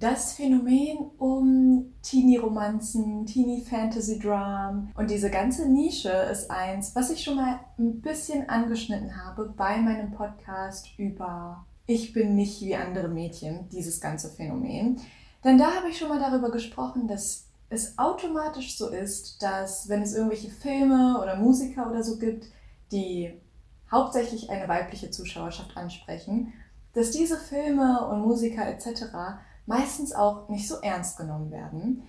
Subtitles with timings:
[0.00, 7.60] Das Phänomen um Teenie-Romanzen, Teenie-Fantasy-Dram und diese ganze Nische ist eins, was ich schon mal
[7.78, 14.00] ein bisschen angeschnitten habe bei meinem Podcast über Ich bin nicht wie andere Mädchen, dieses
[14.00, 14.98] ganze Phänomen.
[15.44, 20.00] Denn da habe ich schon mal darüber gesprochen, dass es automatisch so ist, dass wenn
[20.00, 22.46] es irgendwelche Filme oder Musiker oder so gibt,
[22.90, 23.34] die
[23.90, 26.54] hauptsächlich eine weibliche Zuschauerschaft ansprechen,
[26.94, 29.04] dass diese Filme und Musiker etc.
[29.70, 32.02] meistens auch nicht so ernst genommen werden.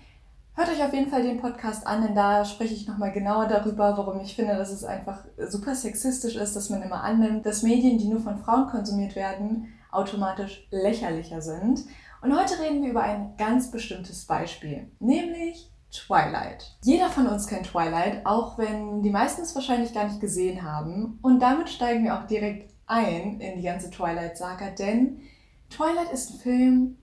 [0.56, 3.98] Hört euch auf jeden Fall den Podcast an, denn da spreche ich nochmal genauer darüber,
[3.98, 8.00] warum ich finde, dass es einfach super sexistisch ist, dass man immer annimmt, dass Medien,
[8.00, 11.86] die nur von Frauen konsumiert werden, automatisch lächerlicher sind.
[12.22, 16.78] Und heute reden wir über ein ganz bestimmtes Beispiel, nämlich Twilight.
[16.84, 21.20] Jeder von uns kennt Twilight, auch wenn die meisten es wahrscheinlich gar nicht gesehen haben.
[21.22, 25.22] Und damit steigen wir auch direkt ein in die ganze Twilight-Saga, denn
[25.70, 26.98] Twilight ist ein Film,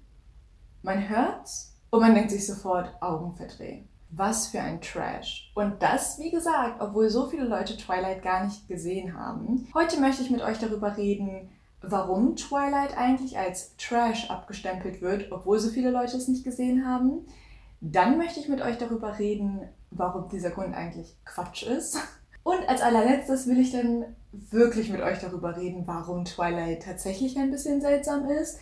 [0.83, 3.89] man hört's und man denkt sich sofort Augen verdrehen.
[4.11, 5.51] Was für ein Trash.
[5.55, 9.69] Und das, wie gesagt, obwohl so viele Leute Twilight gar nicht gesehen haben.
[9.75, 11.51] Heute möchte ich mit euch darüber reden,
[11.83, 17.27] warum Twilight eigentlich als Trash abgestempelt wird, obwohl so viele Leute es nicht gesehen haben.
[17.81, 21.99] Dann möchte ich mit euch darüber reden, warum dieser Grund eigentlich Quatsch ist.
[22.43, 27.51] Und als allerletztes will ich dann wirklich mit euch darüber reden, warum Twilight tatsächlich ein
[27.51, 28.59] bisschen seltsam ist.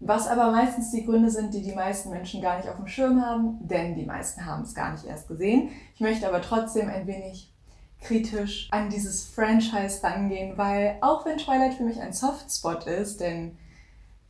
[0.00, 3.20] Was aber meistens die Gründe sind, die die meisten Menschen gar nicht auf dem Schirm
[3.24, 5.70] haben, denn die meisten haben es gar nicht erst gesehen.
[5.94, 7.52] Ich möchte aber trotzdem ein wenig
[8.00, 13.56] kritisch an dieses Franchise rangehen, weil auch wenn Twilight für mich ein Softspot ist, denn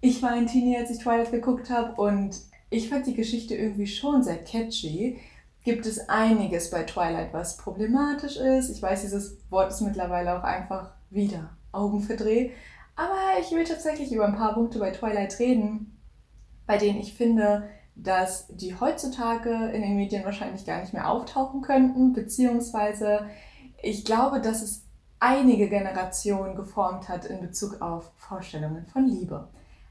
[0.00, 2.36] ich war ein Teenie, als ich Twilight geguckt habe und
[2.70, 5.18] ich fand die Geschichte irgendwie schon sehr catchy,
[5.64, 8.70] gibt es einiges bei Twilight, was problematisch ist.
[8.70, 12.52] Ich weiß, dieses Wort ist mittlerweile auch einfach wieder Augenverdreh.
[12.98, 16.02] Aber ich will tatsächlich über ein paar Punkte bei Twilight reden,
[16.66, 21.62] bei denen ich finde, dass die heutzutage in den Medien wahrscheinlich gar nicht mehr auftauchen
[21.62, 23.30] könnten, beziehungsweise
[23.80, 24.84] ich glaube, dass es
[25.20, 29.48] einige Generationen geformt hat in Bezug auf Vorstellungen von Liebe.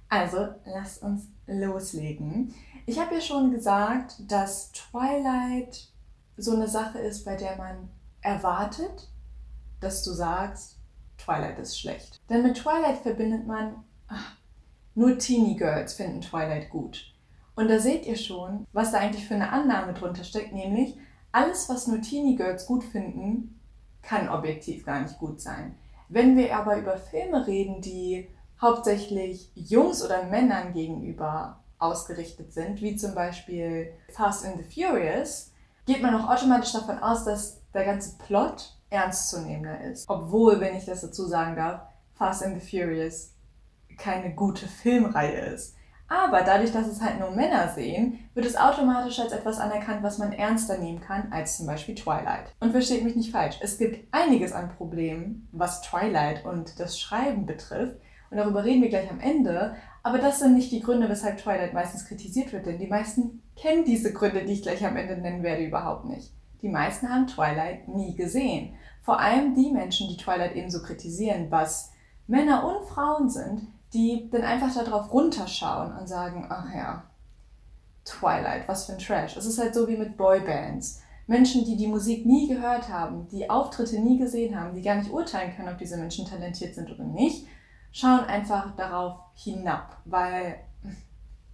[0.09, 2.53] Also, lasst uns loslegen.
[2.85, 5.87] Ich habe ja schon gesagt, dass Twilight
[6.35, 7.87] so eine Sache ist, bei der man
[8.19, 9.09] erwartet,
[9.79, 10.76] dass du sagst,
[11.17, 12.21] Twilight ist schlecht.
[12.29, 14.35] Denn mit Twilight verbindet man, ach,
[14.95, 17.13] nur Teenie Girls finden Twilight gut.
[17.55, 20.95] Und da seht ihr schon, was da eigentlich für eine Annahme drunter steckt, nämlich
[21.31, 23.59] alles, was nur Teenie Girls gut finden,
[24.01, 25.75] kann objektiv gar nicht gut sein.
[26.09, 28.29] Wenn wir aber über Filme reden, die
[28.61, 35.51] hauptsächlich Jungs oder Männern gegenüber ausgerichtet sind, wie zum Beispiel Fast and the Furious,
[35.85, 40.09] geht man auch automatisch davon aus, dass der ganze Plot ernstzunehmender ist.
[40.09, 41.81] Obwohl, wenn ich das dazu sagen darf,
[42.15, 43.33] Fast and the Furious
[43.97, 45.75] keine gute Filmreihe ist.
[46.09, 50.17] Aber dadurch, dass es halt nur Männer sehen, wird es automatisch als etwas anerkannt, was
[50.17, 52.53] man ernster nehmen kann, als zum Beispiel Twilight.
[52.61, 57.45] Und versteht mich nicht falsch, es gibt einiges an Problemen, was Twilight und das Schreiben
[57.45, 57.97] betrifft.
[58.29, 59.75] Und darüber reden wir gleich am Ende.
[60.03, 63.83] Aber das sind nicht die Gründe, weshalb Twilight meistens kritisiert wird, denn die meisten kennen
[63.83, 66.31] diese Gründe, die ich gleich am Ende nennen werde, überhaupt nicht.
[66.61, 68.75] Die meisten haben Twilight nie gesehen.
[69.01, 71.91] Vor allem die Menschen, die Twilight ebenso kritisieren, was
[72.27, 77.03] Männer und Frauen sind, die dann einfach darauf runterschauen und sagen, ach ja,
[78.03, 79.37] Twilight, was für ein Trash.
[79.37, 81.01] Es ist halt so wie mit Boybands.
[81.27, 85.11] Menschen, die die Musik nie gehört haben, die Auftritte nie gesehen haben, die gar nicht
[85.11, 87.47] urteilen können, ob diese Menschen talentiert sind oder nicht,
[87.91, 90.59] schauen einfach darauf hinab, weil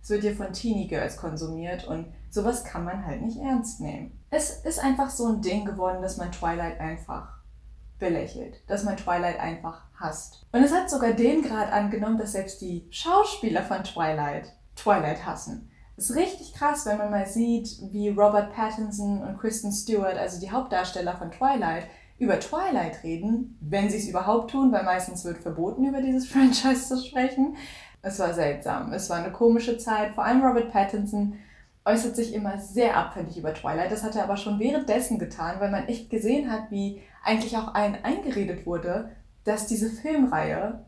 [0.04, 4.20] es wird hier von Teenie Girls konsumiert und sowas kann man halt nicht ernst nehmen.
[4.30, 7.38] Es ist einfach so ein Ding geworden, dass man Twilight einfach
[8.00, 10.46] belächelt, dass man Twilight einfach hasst.
[10.52, 15.72] Und es hat sogar den Grad angenommen, dass selbst die Schauspieler von Twilight Twilight hassen.
[15.96, 20.40] Es ist richtig krass, wenn man mal sieht, wie Robert Pattinson und Kristen Stewart, also
[20.40, 25.38] die Hauptdarsteller von Twilight, über Twilight reden, wenn sie es überhaupt tun, weil meistens wird
[25.38, 27.56] verboten, über dieses Franchise zu sprechen.
[28.04, 28.92] Es war seltsam.
[28.94, 30.14] Es war eine komische Zeit.
[30.14, 31.36] Vor allem Robert Pattinson
[31.86, 33.92] äußert sich immer sehr abfällig über Twilight.
[33.92, 37.74] Das hat er aber schon währenddessen getan, weil man echt gesehen hat, wie eigentlich auch
[37.74, 39.12] allen eingeredet wurde,
[39.46, 40.86] dass diese Filmreihe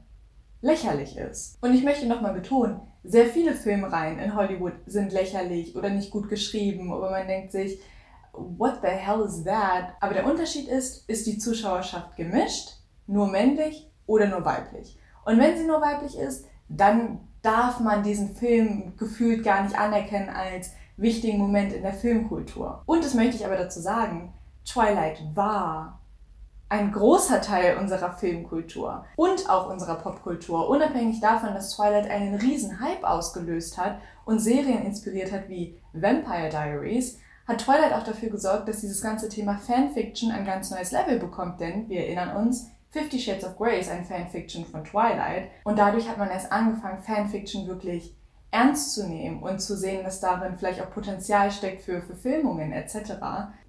[0.62, 1.58] lächerlich ist.
[1.62, 6.28] Und ich möchte nochmal betonen, sehr viele Filmreihen in Hollywood sind lächerlich oder nicht gut
[6.28, 7.80] geschrieben, aber man denkt sich,
[8.34, 9.94] what the hell is that?
[10.02, 12.78] Aber der Unterschied ist, ist die Zuschauerschaft gemischt,
[13.08, 14.98] nur männlich oder nur weiblich.
[15.24, 20.30] Und wenn sie nur weiblich ist, dann darf man diesen Film gefühlt gar nicht anerkennen
[20.30, 22.82] als wichtigen Moment in der Filmkultur.
[22.86, 24.34] Und das möchte ich aber dazu sagen,
[24.66, 26.00] Twilight war
[26.70, 32.80] ein großer Teil unserer Filmkultur und auch unserer Popkultur, unabhängig davon, dass Twilight einen riesen
[32.80, 38.68] Hype ausgelöst hat und Serien inspiriert hat wie Vampire Diaries, hat Twilight auch dafür gesorgt,
[38.68, 43.20] dass dieses ganze Thema Fanfiction ein ganz neues Level bekommt, denn wir erinnern uns, Fifty
[43.20, 47.68] Shades of Grey ist ein Fanfiction von Twilight und dadurch hat man erst angefangen, Fanfiction
[47.68, 48.16] wirklich
[48.52, 53.16] ernst zu nehmen und zu sehen, dass darin vielleicht auch Potenzial steckt für Verfilmungen etc.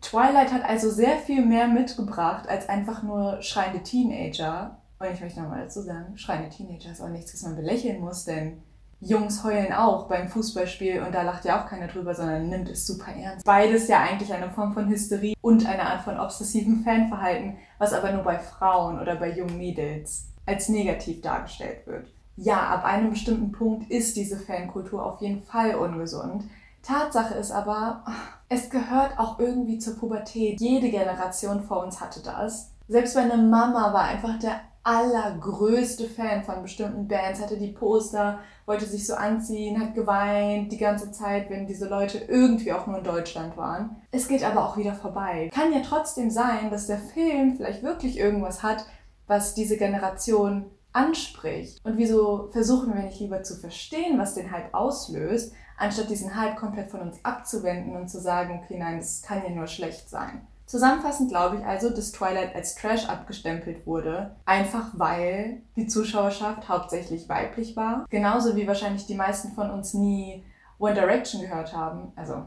[0.01, 4.81] Twilight hat also sehr viel mehr mitgebracht als einfach nur schreiende Teenager.
[5.01, 8.27] Und ich möchte nochmal dazu sagen, schreiende Teenager ist auch nichts, was man belächeln muss,
[8.27, 8.63] denn
[9.01, 12.87] Jungs heulen auch beim Fußballspiel und da lacht ja auch keiner drüber, sondern nimmt es
[12.87, 13.45] super ernst.
[13.45, 18.13] Beides ja eigentlich eine Form von Hysterie und eine Art von obsessivem Fanverhalten, was aber
[18.13, 22.07] nur bei Frauen oder bei jungen Mädels als negativ dargestellt wird
[22.37, 26.45] ja, ab einem bestimmten Punkt ist diese Fankultur auf jeden Fall ungesund.
[26.83, 28.05] Tatsache ist aber,
[28.49, 30.61] es gehört auch irgendwie zur Pubertät.
[30.61, 32.71] Jede Generation vor uns hatte das.
[32.89, 38.87] Selbst meine Mama war einfach der allergrößte Fan von bestimmten Bands, hatte die Poster, wollte
[38.87, 43.05] sich so anziehen, hat geweint die ganze Zeit, wenn diese Leute irgendwie auch nur in
[43.05, 43.97] Deutschland waren.
[44.13, 45.51] Es geht aber auch wieder vorbei.
[45.53, 48.87] Kann ja trotzdem sein, dass der Film vielleicht wirklich irgendwas hat,
[49.27, 51.85] was diese Generation anspricht.
[51.85, 56.57] Und wieso versuchen wir nicht lieber zu verstehen, was den Hype auslöst, anstatt diesen Hype
[56.57, 60.47] komplett von uns abzuwenden und zu sagen, okay, nein, das kann ja nur schlecht sein.
[60.67, 67.29] Zusammenfassend glaube ich also, dass Twilight als Trash abgestempelt wurde, einfach weil die Zuschauerschaft hauptsächlich
[67.29, 68.07] weiblich war.
[68.11, 70.45] Genauso wie wahrscheinlich die meisten von uns nie
[70.79, 72.13] One Direction gehört haben.
[72.17, 72.45] Also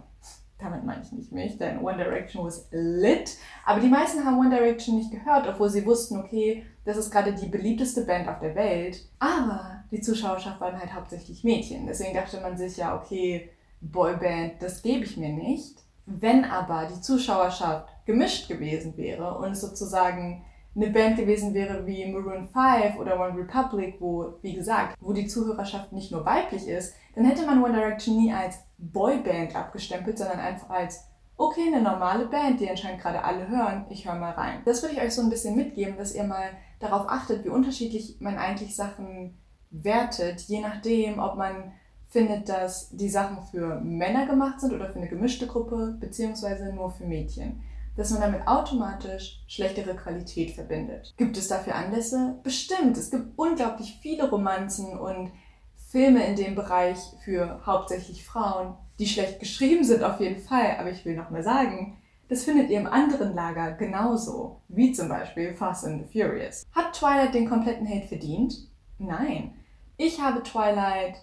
[0.60, 3.38] damit meine ich nicht mich, denn One Direction was lit.
[3.66, 7.34] Aber die meisten haben One Direction nicht gehört, obwohl sie wussten, okay, das ist gerade
[7.34, 9.08] die beliebteste Band auf der Welt.
[9.20, 11.88] Aber die Zuschauerschaft waren halt hauptsächlich Mädchen.
[11.88, 13.50] Deswegen dachte man sich ja, okay,
[13.80, 15.78] Boyband, das gebe ich mir nicht.
[16.06, 20.44] Wenn aber die Zuschauerschaft gemischt gewesen wäre und es sozusagen
[20.76, 25.28] eine Band gewesen wäre wie Maroon 5 oder One Republic, wo, wie gesagt, wo die
[25.28, 30.40] Zuhörerschaft nicht nur weiblich ist, dann hätte man One Direction nie als Boyband abgestempelt, sondern
[30.40, 31.08] einfach als,
[31.38, 34.64] okay, eine normale Band, die anscheinend gerade alle hören, ich höre mal rein.
[34.66, 38.18] Das würde ich euch so ein bisschen mitgeben, dass ihr mal darauf achtet, wie unterschiedlich
[38.22, 39.38] man eigentlich Sachen
[39.70, 41.74] wertet, je nachdem, ob man
[42.08, 46.90] findet, dass die Sachen für Männer gemacht sind oder für eine gemischte Gruppe, beziehungsweise nur
[46.90, 47.62] für Mädchen.
[48.00, 51.14] Dass man damit automatisch schlechtere Qualität verbindet.
[51.18, 52.40] Gibt es dafür Anlässe?
[52.44, 52.96] Bestimmt.
[52.96, 55.34] Es gibt unglaublich viele Romanzen und
[55.76, 60.78] Filme in dem Bereich für hauptsächlich Frauen, die schlecht geschrieben sind auf jeden Fall.
[60.80, 61.98] Aber ich will noch mal sagen,
[62.30, 66.66] das findet ihr im anderen Lager genauso, wie zum Beispiel Fast and the Furious.
[66.72, 68.70] Hat Twilight den kompletten Hate verdient?
[68.98, 69.56] Nein.
[69.98, 71.16] Ich habe Twilight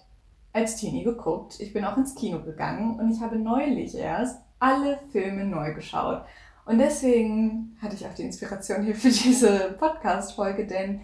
[0.53, 1.59] als Teenie geguckt.
[1.59, 6.23] Ich bin auch ins Kino gegangen und ich habe neulich erst alle Filme neu geschaut.
[6.67, 10.99] Und deswegen hatte ich auch die Inspiration hier für diese Podcast-Folge, denn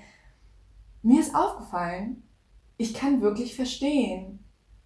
[1.02, 2.24] mir ist aufgefallen,
[2.76, 4.44] ich kann wirklich verstehen,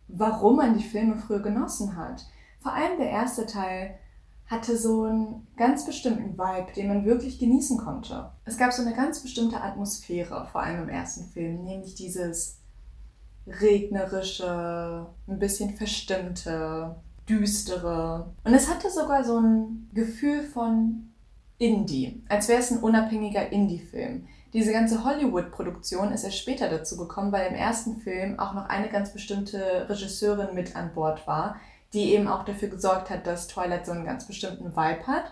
[0.07, 2.27] warum man die Filme früher genossen hat.
[2.59, 3.97] Vor allem der erste Teil
[4.45, 8.31] hatte so einen ganz bestimmten Vibe, den man wirklich genießen konnte.
[8.45, 12.59] Es gab so eine ganz bestimmte Atmosphäre, vor allem im ersten Film, nämlich dieses
[13.47, 16.95] regnerische, ein bisschen verstimmte,
[17.29, 18.33] düstere.
[18.43, 21.09] Und es hatte sogar so ein Gefühl von
[21.57, 24.27] Indie, als wäre es ein unabhängiger Indie-Film.
[24.53, 28.89] Diese ganze Hollywood-Produktion ist erst später dazu gekommen, weil im ersten Film auch noch eine
[28.89, 31.57] ganz bestimmte Regisseurin mit an Bord war,
[31.93, 35.25] die eben auch dafür gesorgt hat, dass Twilight so einen ganz bestimmten Vibe hat.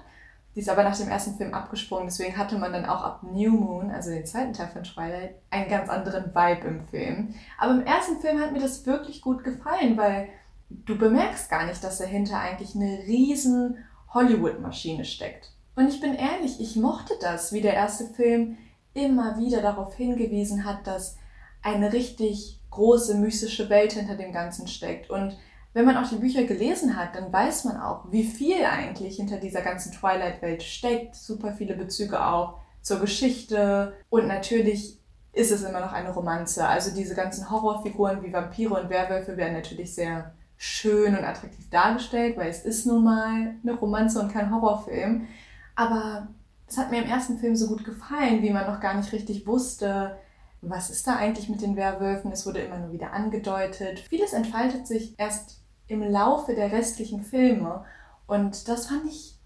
[0.56, 3.52] Die ist aber nach dem ersten Film abgesprungen, deswegen hatte man dann auch ab New
[3.52, 7.36] Moon, also den zweiten Teil von Twilight, einen ganz anderen Vibe im Film.
[7.58, 10.30] Aber im ersten Film hat mir das wirklich gut gefallen, weil
[10.70, 13.78] du bemerkst gar nicht, dass dahinter eigentlich eine riesen
[14.14, 15.52] Hollywood-Maschine steckt.
[15.76, 18.58] Und ich bin ehrlich, ich mochte das, wie der erste Film
[18.94, 21.18] immer wieder darauf hingewiesen hat, dass
[21.62, 25.38] eine richtig große mystische Welt hinter dem Ganzen steckt und
[25.76, 29.36] wenn man auch die Bücher gelesen hat, dann weiß man auch, wie viel eigentlich hinter
[29.36, 31.16] dieser ganzen Twilight-Welt steckt.
[31.16, 33.94] Super viele Bezüge auch zur Geschichte.
[34.10, 35.02] Und natürlich
[35.34, 36.66] ist es immer noch eine Romanze.
[36.66, 42.38] Also diese ganzen Horrorfiguren wie Vampire und Werwölfe werden natürlich sehr schön und attraktiv dargestellt,
[42.38, 45.28] weil es ist nun mal eine Romanze und kein Horrorfilm.
[45.76, 46.28] Aber
[46.68, 49.46] es hat mir im ersten Film so gut gefallen, wie man noch gar nicht richtig
[49.46, 50.18] wusste,
[50.62, 52.32] was ist da eigentlich mit den Werwölfen.
[52.32, 54.00] Es wurde immer nur wieder angedeutet.
[54.00, 57.86] Vieles entfaltet sich erst im Laufe der restlichen Filme.
[58.26, 59.38] Und das fand ich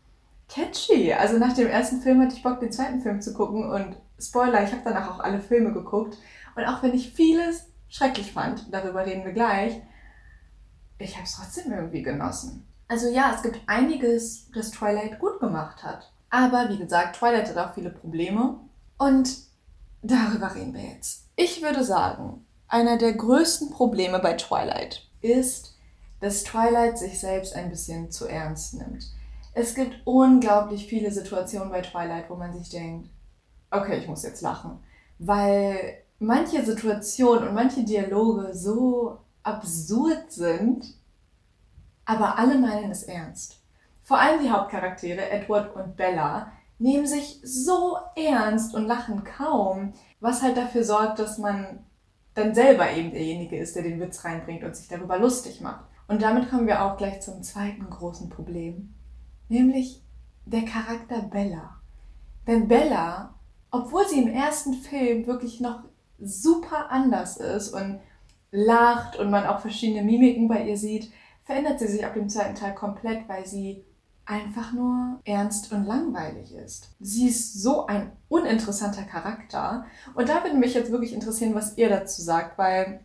[0.48, 1.14] catchy.
[1.14, 3.70] Also nach dem ersten Film hatte ich Bock, den zweiten Film zu gucken.
[3.70, 6.18] Und Spoiler, ich habe danach auch alle Filme geguckt.
[6.56, 9.82] Und auch wenn ich vieles schrecklich fand, darüber reden wir gleich,
[11.00, 12.68] ich habe es trotzdem irgendwie genossen.
[12.88, 16.12] Also ja, es gibt einiges, das Twilight gut gemacht hat.
[16.30, 18.60] Aber wie gesagt, Twilight hat auch viele Probleme.
[18.98, 19.38] Und
[20.02, 21.28] darüber reden wir jetzt.
[21.36, 25.76] Ich würde sagen, einer der größten Probleme bei Twilight ist,
[26.20, 29.06] dass Twilight sich selbst ein bisschen zu ernst nimmt.
[29.54, 33.10] Es gibt unglaublich viele Situationen bei Twilight, wo man sich denkt,
[33.72, 34.80] okay, ich muss jetzt lachen.
[35.18, 40.86] Weil manche Situationen und manche Dialoge so absurd sind,
[42.06, 43.62] aber alle meinen es ernst.
[44.04, 50.42] Vor allem die Hauptcharaktere, Edward und Bella, nehmen sich so ernst und lachen kaum, was
[50.42, 51.86] halt dafür sorgt, dass man
[52.34, 55.86] dann selber eben derjenige ist, der den Witz reinbringt und sich darüber lustig macht.
[56.08, 58.96] Und damit kommen wir auch gleich zum zweiten großen Problem,
[59.50, 60.02] nämlich
[60.46, 61.76] der Charakter Bella.
[62.48, 63.36] Denn Bella,
[63.70, 65.84] obwohl sie im ersten Film wirklich noch
[66.20, 68.00] super anders ist und
[68.52, 71.12] lacht und man auch verschiedene Mimiken bei ihr sieht,
[71.44, 73.84] verändert sie sich ab dem zweiten Teil komplett, weil sie
[74.26, 76.96] einfach nur ernst und langweilig ist.
[77.00, 79.86] Sie ist so ein uninteressanter Charakter.
[80.14, 83.00] Und da würde mich jetzt wirklich interessieren, was ihr dazu sagt, weil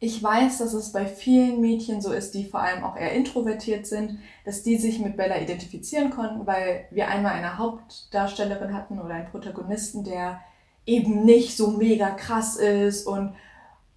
[0.00, 3.84] ich weiß, dass es bei vielen Mädchen so ist, die vor allem auch eher introvertiert
[3.84, 9.14] sind, dass die sich mit Bella identifizieren konnten, weil wir einmal eine Hauptdarstellerin hatten oder
[9.14, 10.40] einen Protagonisten, der
[10.86, 13.34] eben nicht so mega krass ist und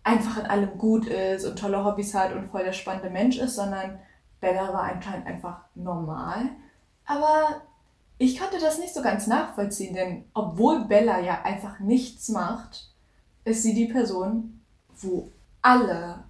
[0.04, 3.56] einfach in allem gut ist und tolle Hobbys hat und voll der spannende Mensch ist,
[3.56, 4.00] sondern
[4.40, 6.50] Bella war anscheinend einfach normal.
[7.06, 7.62] Aber
[8.18, 12.90] ich konnte das nicht so ganz nachvollziehen, denn obwohl Bella ja einfach nichts macht,
[13.44, 14.62] ist sie die Person,
[14.96, 15.32] wo
[15.62, 16.24] alle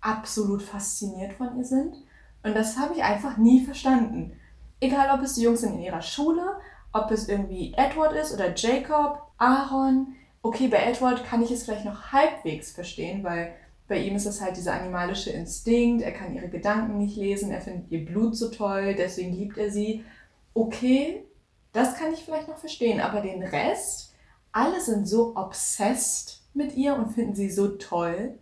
[0.00, 1.96] absolut fasziniert von ihr sind.
[2.42, 4.38] Und das habe ich einfach nie verstanden.
[4.80, 6.58] Egal, ob es die Jungs sind in ihrer Schule,
[6.92, 10.14] ob es irgendwie Edward ist oder Jacob, Aaron.
[10.44, 13.54] Okay, bei Edward kann ich es vielleicht noch halbwegs verstehen, weil
[13.88, 17.62] bei ihm ist es halt dieser animalische Instinkt, er kann ihre Gedanken nicht lesen, er
[17.62, 20.04] findet ihr Blut so toll, deswegen liebt er sie.
[20.52, 21.24] Okay,
[21.72, 24.12] das kann ich vielleicht noch verstehen, aber den Rest,
[24.52, 28.38] alle sind so obsessed mit ihr und finden sie so toll,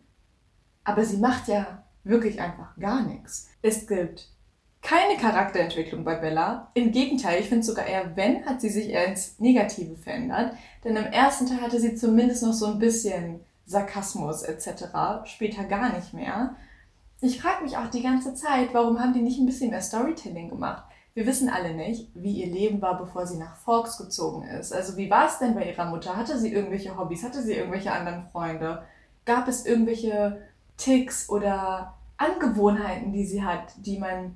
[0.82, 3.49] aber sie macht ja wirklich einfach gar nichts.
[3.62, 4.28] Es gibt
[4.83, 6.69] keine Charakterentwicklung bei Bella.
[6.75, 10.55] Im Gegenteil, ich finde sogar eher, wenn, hat sie sich eher ins Negative verändert.
[10.85, 15.25] Denn im ersten Teil hatte sie zumindest noch so ein bisschen Sarkasmus etc.
[15.25, 16.57] Später gar nicht mehr.
[17.21, 20.51] Ich frage mich auch die ganze Zeit, warum haben die nicht ein bisschen mehr Storytelling
[20.51, 20.85] gemacht?
[21.15, 24.73] Wir wissen alle nicht, wie ihr Leben war, bevor sie nach Forks gezogen ist.
[24.73, 26.17] Also wie war es denn bei ihrer Mutter?
[26.17, 27.23] Hatte sie irgendwelche Hobbys?
[27.23, 28.83] Hatte sie irgendwelche anderen Freunde?
[29.25, 30.43] Gab es irgendwelche
[30.77, 34.35] Ticks oder Angewohnheiten, die sie hat, die man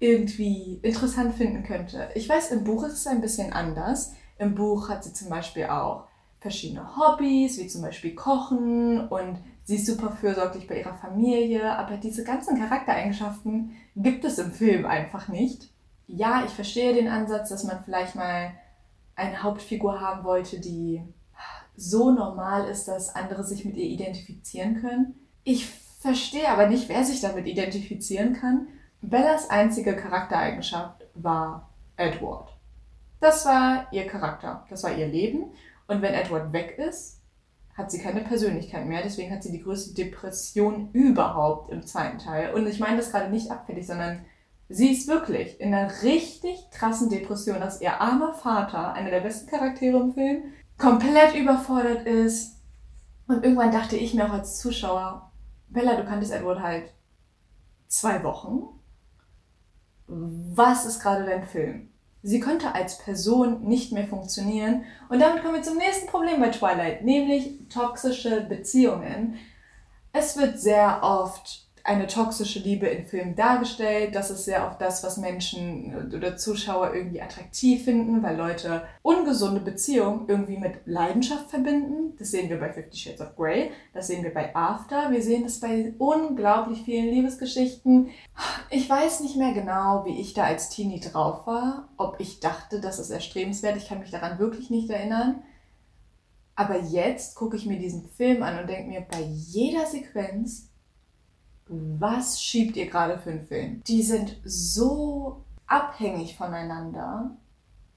[0.00, 2.08] irgendwie interessant finden könnte?
[2.14, 4.12] Ich weiß, im Buch ist es ein bisschen anders.
[4.38, 6.04] Im Buch hat sie zum Beispiel auch
[6.40, 11.96] verschiedene Hobbys, wie zum Beispiel Kochen und sie ist super fürsorglich bei ihrer Familie, aber
[11.96, 15.70] diese ganzen Charaktereigenschaften gibt es im Film einfach nicht.
[16.06, 18.52] Ja, ich verstehe den Ansatz, dass man vielleicht mal
[19.16, 21.02] eine Hauptfigur haben wollte, die
[21.76, 25.14] so normal ist, dass andere sich mit ihr identifizieren können.
[25.44, 25.68] Ich
[26.00, 28.68] verstehe aber nicht, wer sich damit identifizieren kann.
[29.00, 32.56] Bellas einzige Charaktereigenschaft war Edward.
[33.20, 35.52] Das war ihr Charakter, das war ihr Leben
[35.86, 37.18] und wenn Edward weg ist,
[37.78, 39.02] hat sie keine Persönlichkeit mehr.
[39.02, 42.52] Deswegen hat sie die größte Depression überhaupt im zweiten Teil.
[42.52, 44.24] Und ich meine das gerade nicht abfällig, sondern
[44.68, 49.48] sie ist wirklich in einer richtig krassen Depression, dass ihr armer Vater, einer der besten
[49.48, 50.42] Charaktere im Film,
[50.76, 52.56] komplett überfordert ist.
[53.28, 55.30] Und irgendwann dachte ich mir auch als Zuschauer,
[55.68, 56.94] Bella, du kanntest Edward halt
[57.86, 58.77] zwei Wochen.
[60.08, 61.90] Was ist gerade dein Film?
[62.22, 64.84] Sie konnte als Person nicht mehr funktionieren.
[65.08, 69.38] Und damit kommen wir zum nächsten Problem bei Twilight, nämlich toxische Beziehungen.
[70.12, 74.14] Es wird sehr oft eine toxische Liebe in Filmen dargestellt.
[74.14, 79.60] Das ist sehr oft das, was Menschen oder Zuschauer irgendwie attraktiv finden, weil Leute ungesunde
[79.60, 82.14] Beziehungen irgendwie mit Leidenschaft verbinden.
[82.18, 85.44] Das sehen wir bei Fifty Shades of Grey, das sehen wir bei After, wir sehen
[85.44, 88.10] das bei unglaublich vielen Liebesgeschichten.
[88.68, 92.82] Ich weiß nicht mehr genau, wie ich da als Teenie drauf war, ob ich dachte,
[92.82, 93.78] das ist erstrebenswert.
[93.78, 95.42] Ich kann mich daran wirklich nicht erinnern.
[96.54, 100.68] Aber jetzt gucke ich mir diesen Film an und denke mir bei jeder Sequenz,
[101.68, 103.82] was schiebt ihr gerade für einen Film?
[103.86, 107.30] Die sind so abhängig voneinander,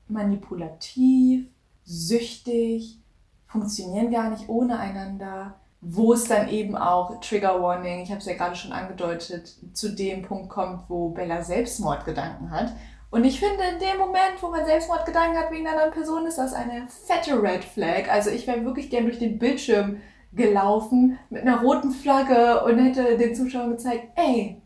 [0.07, 1.47] manipulativ,
[1.83, 2.99] süchtig,
[3.47, 5.55] funktionieren gar nicht ohne einander.
[5.83, 9.89] Wo es dann eben auch, Trigger Warning, ich habe es ja gerade schon angedeutet, zu
[9.89, 12.73] dem Punkt kommt, wo Bella Selbstmordgedanken hat.
[13.09, 16.37] Und ich finde, in dem Moment, wo man Selbstmordgedanken hat wegen einer anderen Person, ist
[16.37, 18.09] das eine fette Red Flag.
[18.11, 19.97] Also ich wäre wirklich gern durch den Bildschirm
[20.33, 24.61] gelaufen mit einer roten Flagge und hätte den Zuschauern gezeigt, ey,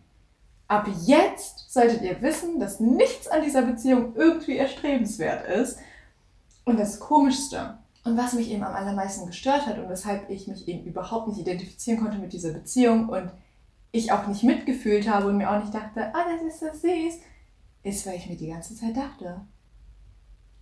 [0.67, 5.77] Ab jetzt solltet ihr wissen, dass nichts an dieser Beziehung irgendwie erstrebenswert ist.
[6.63, 10.67] Und das Komischste, und was mich eben am allermeisten gestört hat und weshalb ich mich
[10.67, 13.31] eben überhaupt nicht identifizieren konnte mit dieser Beziehung und
[13.91, 17.19] ich auch nicht mitgefühlt habe und mir auch nicht dachte, ah, das ist so süß,
[17.84, 19.41] ist, weil ich mir die ganze Zeit dachte,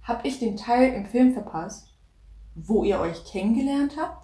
[0.02, 1.88] habe ich den Teil im Film verpasst,
[2.56, 4.23] wo ihr euch kennengelernt habt?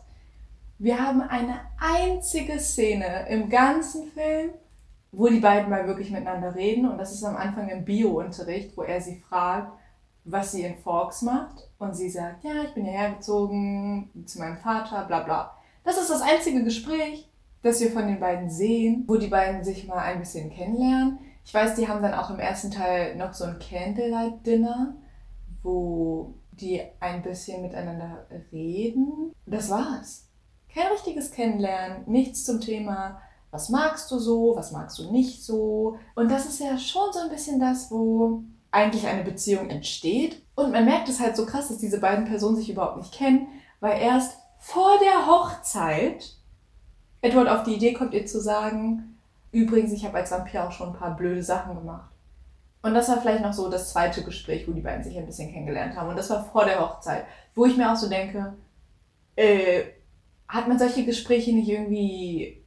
[0.81, 4.51] Wir haben eine einzige Szene im ganzen Film,
[5.12, 8.83] wo die beiden mal wirklich miteinander reden und das ist am Anfang im Bio-Unterricht, wo
[8.83, 9.74] er sie fragt,
[10.24, 11.67] was sie in Forks macht.
[11.79, 15.57] Und sie sagt, ja, ich bin hierher gezogen zu meinem Vater, bla bla.
[15.83, 17.27] Das ist das einzige Gespräch,
[17.62, 21.19] das wir von den beiden sehen, wo die beiden sich mal ein bisschen kennenlernen.
[21.43, 24.95] Ich weiß, die haben dann auch im ersten Teil noch so ein Candlelight-Dinner,
[25.62, 29.33] wo die ein bisschen miteinander reden.
[29.45, 30.28] Das war's.
[30.79, 33.21] Kein richtiges Kennenlernen, nichts zum Thema,
[33.51, 35.98] was magst du so, was magst du nicht so.
[36.15, 40.41] Und das ist ja schon so ein bisschen das, wo eigentlich eine Beziehung entsteht.
[40.55, 43.50] Und man merkt es halt so krass, dass diese beiden Personen sich überhaupt nicht kennen,
[43.81, 46.38] weil erst vor der Hochzeit
[47.19, 49.17] Edward auf die Idee kommt, ihr zu sagen,
[49.51, 52.09] übrigens, ich habe als Vampir auch schon ein paar blöde Sachen gemacht.
[52.83, 55.51] Und das war vielleicht noch so das zweite Gespräch, wo die beiden sich ein bisschen
[55.51, 56.07] kennengelernt haben.
[56.07, 58.53] Und das war vor der Hochzeit, wo ich mir auch so denke,
[59.36, 59.99] äh,
[60.50, 62.65] hat man solche Gespräche nicht irgendwie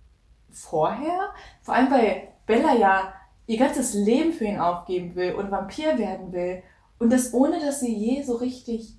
[0.50, 1.34] vorher?
[1.62, 3.12] Vor allem, weil Bella ja
[3.46, 6.62] ihr ganzes Leben für ihn aufgeben will und Vampir werden will.
[6.98, 8.94] Und das ohne, dass sie je so richtig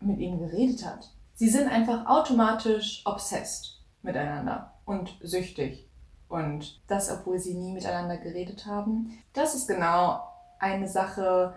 [0.00, 1.10] mit ihm geredet hat.
[1.34, 5.88] Sie sind einfach automatisch obsessed miteinander und süchtig.
[6.28, 9.18] Und das, obwohl sie nie miteinander geredet haben.
[9.32, 10.22] Das ist genau
[10.60, 11.54] eine Sache,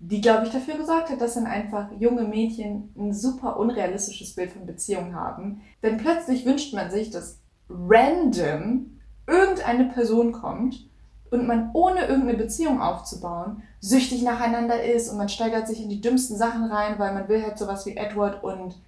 [0.00, 4.50] die, glaube ich, dafür gesorgt hat, dass dann einfach junge Mädchen ein super unrealistisches Bild
[4.50, 5.60] von Beziehungen haben.
[5.82, 7.38] Denn plötzlich wünscht man sich, dass
[7.68, 10.88] random irgendeine Person kommt
[11.30, 16.00] und man ohne irgendeine Beziehung aufzubauen, süchtig nacheinander ist und man steigert sich in die
[16.00, 18.80] dümmsten Sachen rein, weil man will halt sowas wie Edward und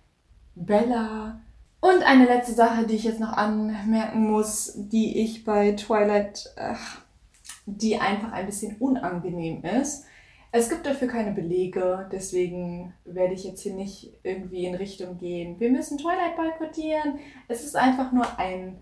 [0.54, 1.40] Bella.
[1.80, 6.98] Und eine letzte Sache, die ich jetzt noch anmerken muss, die ich bei Twilight, ach,
[7.66, 10.04] die einfach ein bisschen unangenehm ist.
[10.54, 15.58] Es gibt dafür keine Belege, deswegen werde ich jetzt hier nicht irgendwie in Richtung gehen.
[15.58, 17.18] Wir müssen Twilight boykottieren.
[17.48, 18.78] Es ist einfach nur ein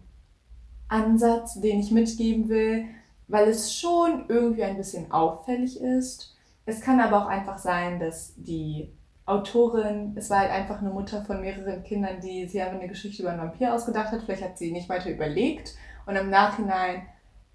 [0.89, 2.87] Ansatz, den ich mitgeben will
[3.31, 6.37] weil es schon irgendwie ein bisschen auffällig ist.
[6.67, 8.93] Es kann aber auch einfach sein, dass die
[9.25, 13.23] Autorin, es war halt einfach eine Mutter von mehreren Kindern, die sie einfach eine Geschichte
[13.23, 14.23] über einen Vampir ausgedacht hat.
[14.23, 17.03] Vielleicht hat sie nicht weiter überlegt und im Nachhinein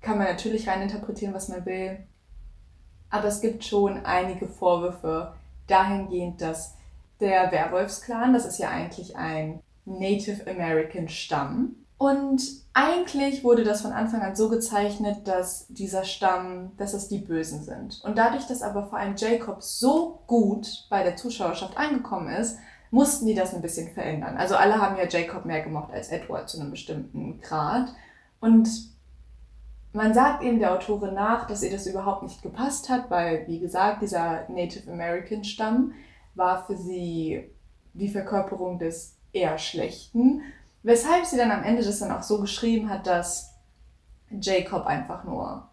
[0.01, 1.97] kann man natürlich reininterpretieren, was man will.
[3.09, 5.33] Aber es gibt schon einige Vorwürfe
[5.67, 6.75] dahingehend, dass
[7.19, 12.41] der Werwolfsklan, das ist ja eigentlich ein Native American Stamm, und
[12.73, 17.63] eigentlich wurde das von Anfang an so gezeichnet, dass dieser Stamm, dass es die Bösen
[17.63, 18.01] sind.
[18.03, 22.57] Und dadurch, dass aber vor allem Jacob so gut bei der Zuschauerschaft angekommen ist,
[22.91, 24.37] mussten die das ein bisschen verändern.
[24.37, 27.93] Also alle haben ja Jacob mehr gemocht als Edward zu einem bestimmten Grad.
[28.41, 28.69] Und
[29.95, 33.60] man sagt eben der Autorin nach, dass ihr das überhaupt nicht gepasst hat, weil, wie
[33.60, 35.93] gesagt, dieser Native American Stamm
[36.36, 37.49] war für sie
[37.93, 40.41] die Verkörperung des eher Schlechten
[40.86, 43.55] Weshalb sie dann am Ende das dann auch so geschrieben hat, dass
[44.29, 45.67] Jacob einfach nur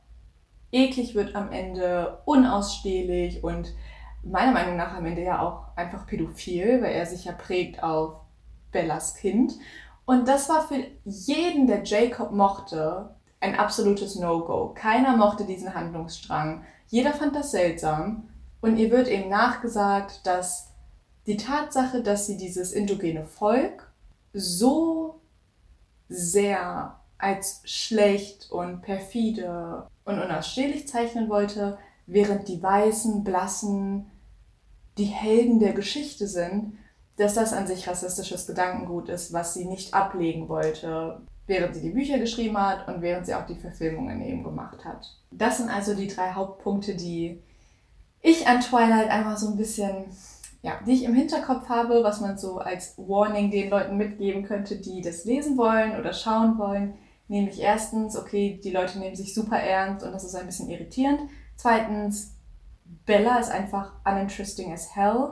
[0.71, 3.75] eklig wird am Ende, unausstehlich und
[4.23, 8.21] meiner Meinung nach am Ende ja auch einfach pädophil, weil er sich ja prägt auf
[8.71, 9.53] Bellas Kind.
[10.07, 14.73] Und das war für jeden, der Jacob mochte, ein absolutes No-Go.
[14.75, 16.65] Keiner mochte diesen Handlungsstrang.
[16.87, 18.29] Jeder fand das seltsam.
[18.61, 20.71] Und ihr wird eben nachgesagt, dass
[21.27, 23.91] die Tatsache, dass sie dieses indogene Volk
[24.33, 25.21] so
[26.09, 34.11] sehr als schlecht und perfide und unausstehlich zeichnen wollte, während die weißen, blassen
[34.99, 36.79] die Helden der Geschichte sind,
[37.17, 41.91] dass das an sich rassistisches Gedankengut ist, was sie nicht ablegen wollte, während sie die
[41.91, 45.17] Bücher geschrieben hat und während sie auch die Verfilmungen eben gemacht hat.
[45.31, 47.41] Das sind also die drei Hauptpunkte, die
[48.21, 50.07] ich an Twilight einmal so ein bisschen
[50.63, 54.77] ja, die ich im Hinterkopf habe, was man so als Warning den Leuten mitgeben könnte,
[54.77, 56.95] die das lesen wollen oder schauen wollen.
[57.27, 61.21] Nämlich erstens, okay, die Leute nehmen sich super ernst und das ist ein bisschen irritierend.
[61.57, 62.37] Zweitens,
[63.07, 65.31] Bella ist einfach uninteresting as hell.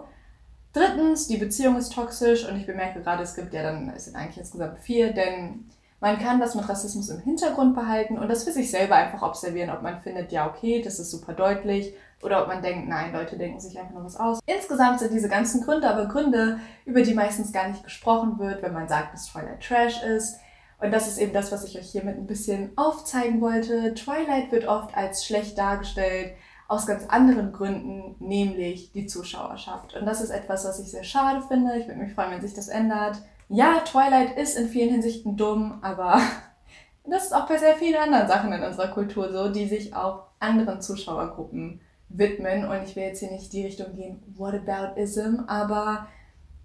[0.73, 4.17] Drittens, die Beziehung ist toxisch und ich bemerke gerade, es gibt ja dann, es sind
[4.17, 5.67] eigentlich insgesamt vier, denn
[6.01, 9.71] man kann das mit Rassismus im Hintergrund behalten und das für sich selber einfach observieren,
[9.71, 13.37] ob man findet, ja, okay, das ist super deutlich oder ob man denkt, nein, Leute
[13.37, 14.41] denken sich einfach nur was aus.
[14.47, 18.73] Insgesamt sind diese ganzen Gründe aber Gründe, über die meistens gar nicht gesprochen wird, wenn
[18.73, 20.39] man sagt, dass Twilight Trash ist.
[20.81, 23.93] Und das ist eben das, was ich euch hiermit ein bisschen aufzeigen wollte.
[23.93, 26.33] Twilight wird oft als schlecht dargestellt,
[26.69, 29.95] aus ganz anderen Gründen, nämlich die Zuschauerschaft.
[29.95, 31.77] Und das ist etwas, was ich sehr schade finde.
[31.77, 33.21] Ich würde mich freuen, wenn sich das ändert.
[33.53, 36.21] Ja, Twilight ist in vielen Hinsichten dumm, aber
[37.05, 40.29] das ist auch bei sehr vielen anderen Sachen in unserer Kultur so, die sich auch
[40.39, 42.69] anderen Zuschauergruppen widmen.
[42.69, 46.07] Und ich will jetzt hier nicht die Richtung gehen, what about ism, aber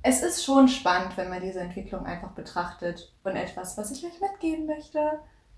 [0.03, 4.21] es ist schon spannend, wenn man diese Entwicklung einfach betrachtet und etwas, was ich euch
[4.21, 4.99] mitgeben möchte.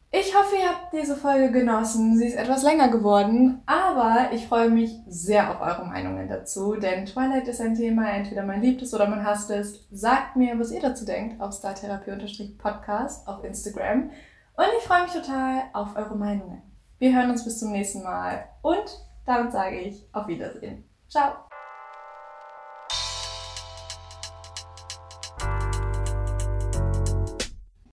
[0.10, 2.18] Ich hoffe, ihr habt diese Folge genossen.
[2.18, 7.06] Sie ist etwas länger geworden, aber ich freue mich sehr auf eure Meinungen dazu, denn
[7.06, 9.86] Twilight ist ein Thema, entweder man liebt es oder man hasst es.
[9.92, 14.12] Sagt mir, was ihr dazu denkt auf startherapie-podcast auf Instagram.
[14.56, 16.62] Und ich freue mich total auf eure Meinungen.
[17.00, 20.86] Wir hören uns bis zum nächsten Mal und damit sage ich auf Wiedersehen.
[21.10, 21.47] Ciao!